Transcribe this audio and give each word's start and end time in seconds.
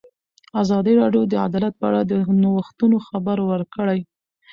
ازادي 0.61 0.93
راډیو 1.01 1.23
د 1.27 1.33
عدالت 1.45 1.73
په 1.77 1.85
اړه 1.89 2.01
د 2.09 2.11
نوښتونو 2.43 2.97
خبر 3.07 3.37
ورکړی. 3.51 3.99